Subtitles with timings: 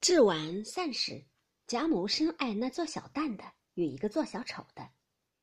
[0.00, 1.24] 至晚散时，
[1.66, 4.90] 贾母深爱那做小旦的与一个做小丑的，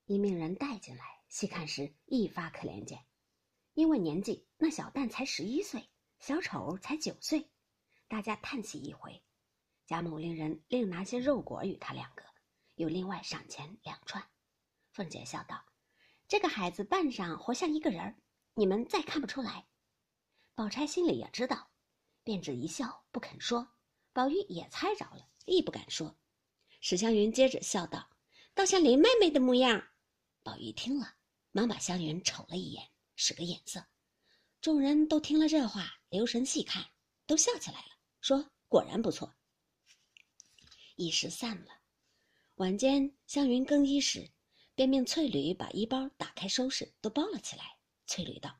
[0.05, 3.03] 因命人带进来细看时，一发可怜见。
[3.73, 5.89] 因为年纪，那小旦才十一岁，
[6.19, 7.49] 小丑才九岁，
[8.07, 9.21] 大家叹息一回。
[9.85, 12.23] 贾母令人另拿些肉果与他两个，
[12.75, 14.23] 又另外赏钱两串。
[14.91, 15.65] 凤姐笑道
[16.29, 18.15] ：“这个孩子扮上活像一个人儿，
[18.53, 19.65] 你们再看不出来。”
[20.55, 21.71] 宝钗心里也知道，
[22.23, 23.67] 便只一笑，不肯说。
[24.13, 26.15] 宝玉也猜着了，亦不敢说。
[26.79, 28.09] 史湘云接着笑道
[28.53, 29.89] ：“倒像林妹妹的模样。”
[30.43, 31.15] 宝玉听了，
[31.51, 33.83] 忙把湘云瞅了一眼，使个眼色。
[34.61, 36.85] 众人都听了这话，留神细看，
[37.25, 37.87] 都笑起来了，
[38.21, 39.33] 说：“果然不错。”
[40.95, 41.71] 一时散了。
[42.55, 44.29] 晚间，湘云更衣时，
[44.75, 47.79] 便命翠缕把衣包打开收拾，都包了起来。
[48.05, 48.59] 翠缕道：“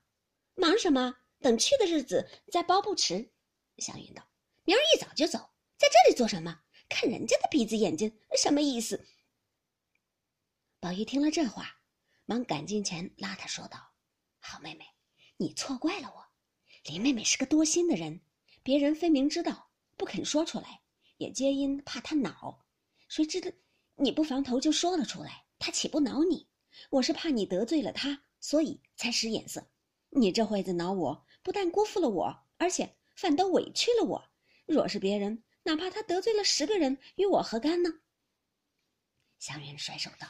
[0.56, 1.16] 忙什么？
[1.40, 3.32] 等去的日子再包不迟。”
[3.78, 4.28] 湘云道。
[4.66, 5.40] 明儿一早就走，
[5.78, 6.62] 在这里做什么？
[6.90, 9.06] 看人家的鼻子眼睛，什么意思？
[10.80, 11.80] 宝玉听了这话，
[12.26, 13.94] 忙赶近前拉他说道
[14.40, 14.86] ：“好妹妹，
[15.38, 16.26] 你错怪了我。
[16.86, 18.22] 林妹妹是个多心的人，
[18.62, 20.82] 别人分明知道不肯说出来，
[21.18, 22.66] 也皆因怕她恼。
[23.08, 23.52] 谁知道
[23.96, 26.48] 你不防头就说了出来，她岂不恼你？
[26.90, 29.68] 我是怕你得罪了她，所以才使眼色。
[30.10, 34.30] 你这会子恼我，不但辜负了我，而且反倒委屈了我。”
[34.66, 37.90] 若是别人，哪怕他得罪了十个人，与我何干呢？
[39.40, 40.28] 湘云甩手道：“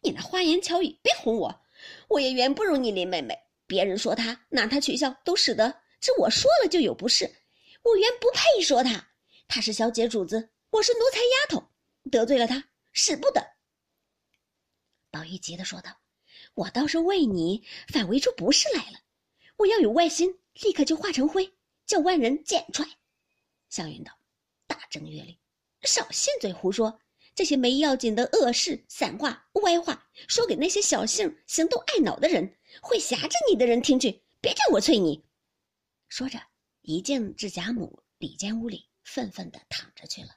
[0.00, 1.62] 你那花言巧语，别哄我。
[2.08, 3.38] 我也原不如你林妹妹。
[3.66, 7.24] 别人说她，拿她取笑，都使得这我说了就有不是。
[7.82, 9.10] 我原不配说她。
[9.46, 11.70] 她是小姐主子，我是奴才丫头，
[12.10, 13.46] 得罪了她，使不得。”
[15.12, 16.00] 宝玉急的说道
[16.54, 19.00] ：“我倒是为你，反为出不是来了。
[19.56, 21.54] 我要有外心，立刻就化成灰，
[21.86, 22.88] 叫万人剪出来。”
[23.74, 24.16] 湘云道
[24.68, 25.36] ：“大正月里，
[25.82, 27.00] 少信嘴胡说，
[27.34, 34.22] 这些没要紧的恶事、散话、歪话，说给那些小性、行动爱脑的人，会挟着你的人听去。
[34.40, 35.24] 别叫我催你。”
[36.06, 36.40] 说着，
[36.82, 40.28] 一径至贾母里间屋里，愤愤的躺着去了。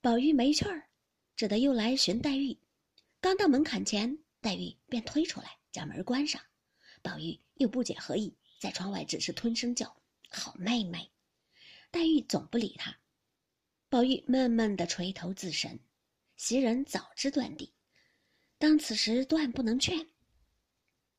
[0.00, 0.88] 宝玉没趣儿，
[1.36, 2.58] 只得又来寻黛玉。
[3.20, 6.40] 刚到门槛前，黛玉便推出来，将门关上。
[7.02, 9.94] 宝玉又不解何意，在窗外只是吞声叫
[10.32, 11.10] ：“好妹妹。”
[11.92, 12.96] 黛玉总不理他，
[13.90, 15.78] 宝玉闷闷的垂头自神。
[16.36, 17.74] 袭人早知断地，
[18.56, 20.08] 当此时断不能劝。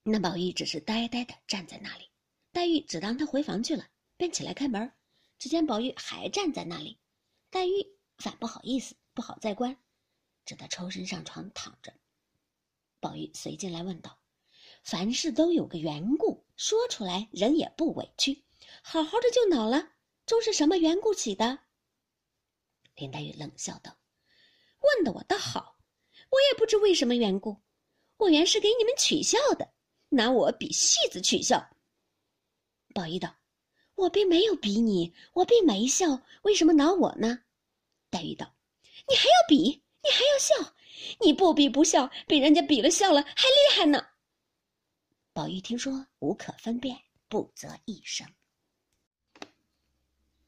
[0.02, 2.10] 那宝玉只是呆呆的站在那里。
[2.52, 4.92] 黛玉只当他回房去了，便起来开门，
[5.38, 6.98] 只见宝玉还站在那里。
[7.52, 7.86] 黛玉
[8.18, 9.78] 反不好意思，不好再关，
[10.44, 11.94] 只得抽身上床躺着。
[13.00, 14.20] 宝玉随进来问道
[14.84, 18.44] ：“凡事都有个缘故，说出来人也不委屈，
[18.82, 19.92] 好好的就恼了。”
[20.26, 21.60] 都是什么缘故起的？
[22.96, 23.98] 林黛玉冷笑道
[24.82, 25.78] ：“问的我倒好，
[26.30, 27.58] 我也不知为什么缘故。
[28.18, 29.74] 我原是给你们取笑的，
[30.10, 31.76] 拿我比戏子取笑。”
[32.94, 33.36] 宝玉道
[33.96, 37.40] ：“我并没有比你，我并没笑，为什么恼我呢？”
[38.12, 38.56] 黛玉道
[39.10, 40.76] ：“你还要比，你还要笑，
[41.20, 44.08] 你不比不笑，比人家比了笑了还厉害呢。”
[45.34, 46.96] 宝玉听说无可分辨，
[47.28, 48.28] 不择一声。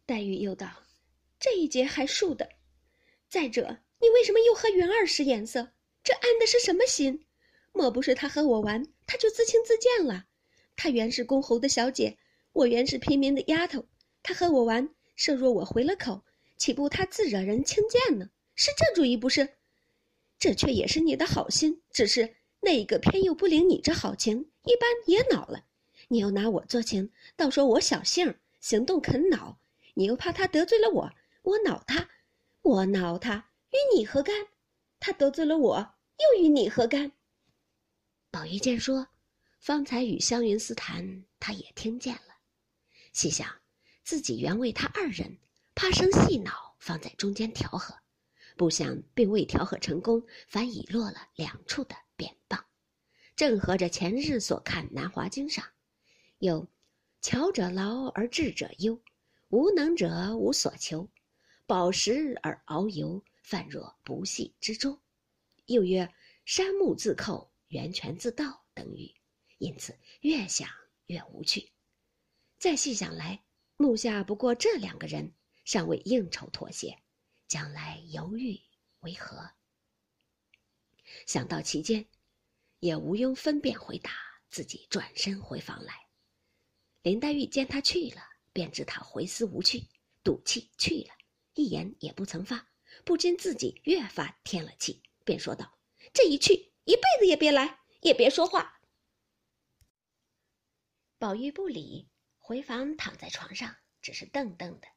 [0.07, 0.83] 黛玉又道
[1.39, 2.47] ：“这一节还数的。
[3.27, 5.71] 再者，你为什么又和云儿使眼色？
[6.03, 7.25] 这安的是什么心？
[7.71, 10.25] 莫不是他和我玩，他就自轻自贱了？
[10.75, 12.17] 他原是公侯的小姐，
[12.53, 13.83] 我原是平民的丫头。
[14.21, 16.23] 他和我玩，设若我回了口，
[16.55, 18.29] 岂不他自惹人轻贱呢？
[18.53, 19.57] 是这主意不是？
[20.37, 25.65] 这却也是你的好心，只是那一个偏又不领你这好情，一般也恼了。
[26.09, 29.59] 你又拿我做情，倒说我小性，行动肯恼。”
[29.97, 31.09] 你又怕他得罪了我，
[31.41, 32.09] 我恼他，
[32.61, 34.35] 我恼他，与你何干？
[34.99, 37.13] 他得罪了我，又与你何干？
[38.29, 39.07] 宝玉见说，
[39.61, 42.35] 方才与湘云私谈，他也听见了。
[43.13, 43.47] 细想，
[44.03, 45.37] 自己原为他二人，
[45.73, 47.97] 怕生细恼，方在中间调和，
[48.57, 52.65] 不想并未调和成功，反已落了两处的扁棒。
[53.37, 55.63] 正合着前日所看《南华经》上，
[56.39, 56.67] 有
[57.21, 59.01] “巧者劳而智者忧”。
[59.55, 61.09] 无能者无所求，
[61.65, 65.01] 饱食而遨游，泛若不系之舟。
[65.67, 66.13] 又曰
[66.43, 69.15] ：“山木自寇，源泉自倒。”等语。
[69.57, 70.67] 因此越想
[71.05, 71.71] 越无趣。
[72.59, 73.45] 再细想来，
[73.77, 77.01] 目下不过这两个人，尚未应酬妥协，
[77.47, 78.59] 将来犹豫
[78.99, 79.51] 为何？
[81.25, 82.05] 想到其间，
[82.79, 84.11] 也无庸分辨回答，
[84.49, 85.93] 自己转身回房来。
[87.03, 88.34] 林黛玉见他去了。
[88.55, 89.83] 便知他回思无趣，
[90.23, 91.13] 赌气去了。
[91.55, 92.69] 一言也不曾发，
[93.03, 95.77] 不禁自己越发添了气，便说道
[96.13, 98.79] ：“这一去，一辈子也别来，也别说话。”
[101.19, 102.07] 宝玉不理，
[102.39, 104.87] 回房躺在床上，只是瞪瞪的。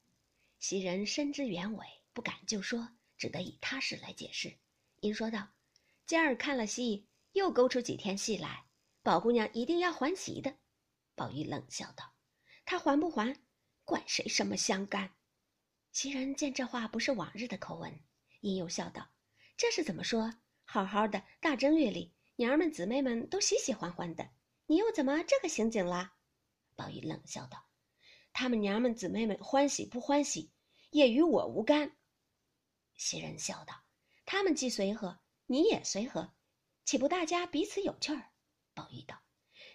[0.61, 4.57] 袭人深知原委，不敢就说，只得以他事来解释，
[5.01, 5.49] 因说道
[6.07, 8.67] ：“今儿看了戏，又勾出几天戏来，
[9.03, 10.57] 宝姑娘一定要还席的。”
[11.17, 12.15] 宝玉冷笑道
[12.65, 13.37] ：“她还不还，
[13.89, 15.15] 管谁什么相干？”
[15.93, 17.99] 袭人见这话不是往日的口吻，
[18.41, 19.09] 因又笑道
[19.57, 20.35] ：“这是怎么说？
[20.65, 24.29] 好好的大正月里，娘儿们姊妹们都喜喜欢欢的，
[24.67, 26.19] 你又怎么这个行景啦？”
[26.77, 27.67] 宝玉冷笑道
[28.35, 30.53] ：“他们娘们姊妹们欢喜不欢喜，
[30.91, 31.97] 也与我无干。”
[32.95, 33.75] 袭人笑道
[34.27, 36.35] ：“他们既随和，你也随和，
[36.85, 38.31] 岂不大家彼此有趣儿？”
[38.75, 39.23] 宝玉道：“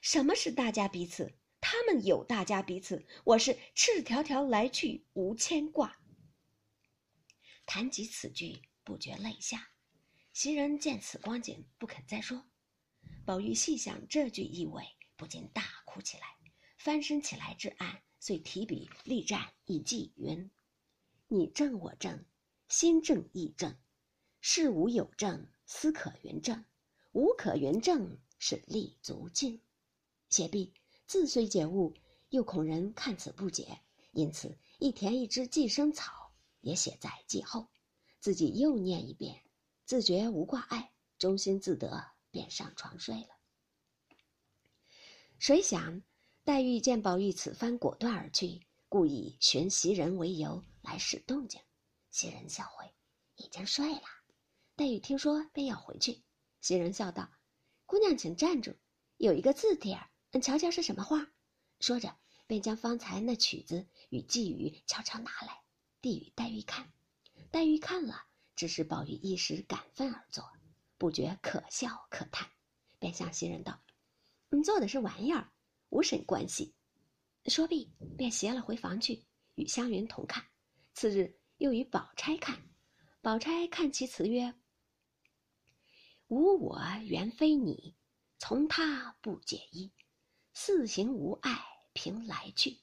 [0.04, 1.34] 什么是大家彼此？
[1.76, 5.98] 他们有大家彼此，我是赤条条来去无牵挂。”
[7.66, 9.70] 谈及此句，不觉泪下。
[10.34, 12.46] 袭人见此光景，不肯再说。
[13.26, 14.84] 宝玉细想这句意味，
[15.16, 16.28] 不禁大哭起来，
[16.78, 20.52] 翻身起来至案，遂提笔立战以记云
[21.28, 22.24] ：“你正我正，
[22.68, 23.76] 心正意正，
[24.42, 26.64] 事无有正，思可云正，
[27.14, 29.60] 无可云正，是立足境。”
[30.30, 30.76] 写毕，
[31.14, 31.94] 字虽解悟，
[32.30, 33.80] 又恐人看此不解，
[34.14, 36.34] 因此一填一支寄生草。
[36.62, 37.68] 也写在记后，
[38.20, 39.44] 自己又念一遍，
[39.86, 43.28] 自觉无挂碍，中心自得，便上床睡了。
[45.38, 46.02] 谁想
[46.44, 51.62] 黛玉见宝玉此番果断而去，故以寻袭人为由来使动静。
[52.10, 52.92] 袭人笑回，
[53.36, 54.02] 已经睡了。
[54.76, 56.24] 黛玉听说，便要回去。
[56.60, 57.30] 袭人笑道
[57.86, 58.76] ：“姑娘请站住，
[59.18, 59.96] 有一个字帖，
[60.42, 61.28] 瞧瞧是什么话。”
[61.80, 62.16] 说着，
[62.48, 65.62] 便将方才那曲子与寄语悄悄拿来。
[66.02, 66.92] 递与黛玉看，
[67.50, 68.26] 黛玉看了，
[68.56, 70.44] 只是宝玉一时感愤而作，
[70.98, 72.50] 不觉可笑可叹，
[73.00, 73.82] 便向袭人道
[74.52, 75.52] ：“你做的是玩意儿，
[75.90, 76.76] 无甚关系。”
[77.48, 79.26] 说毕，便携了回房去，
[79.56, 80.46] 与湘云同看。
[80.94, 82.62] 次日又与宝钗看，
[83.22, 84.54] 宝钗看其词曰
[86.28, 87.96] ：“无我原非你，
[88.40, 89.92] 从他不解衣。
[90.54, 91.52] 四行无碍
[91.94, 92.78] 凭来去，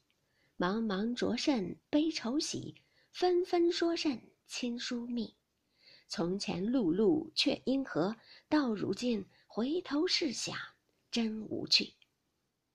[0.58, 2.74] 茫茫着甚悲愁喜。”
[3.12, 5.34] 纷纷说甚亲疏密，
[6.06, 8.14] 从前碌碌却因何？
[8.48, 10.56] 到如今回头试想，
[11.10, 11.92] 真无趣。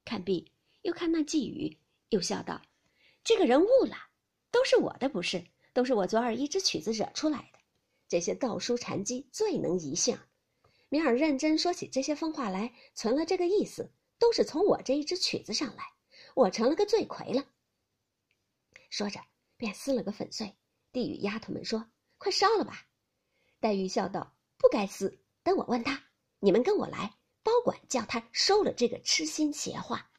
[0.03, 0.51] 看毕，
[0.81, 1.77] 又看那寄语，
[2.09, 2.61] 又笑道
[3.23, 3.95] ：“这个人误了，
[4.51, 7.59] 都是我的不是，都是我昨儿一支曲子惹出来的。
[8.09, 10.19] 这些道书禅机最能移性，
[10.89, 13.89] 明儿认真说起这些疯话来，存了这个意思，
[14.19, 15.83] 都是从我这一支曲子上来，
[16.35, 17.45] 我成了个罪魁了。”
[18.89, 19.19] 说着。
[19.57, 20.53] 便撕了个粉碎，
[20.91, 21.89] 递与丫头们说
[22.19, 22.87] ：“快烧了吧。”
[23.61, 26.03] 黛玉笑道：“不该撕，等我问他。
[26.39, 30.11] 你们跟我来，包管叫他收了这个痴心邪话，